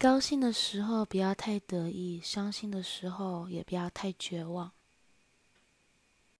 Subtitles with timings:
[0.00, 4.72] 高兴的时候不要太得意伤心的时候也不要太绝望。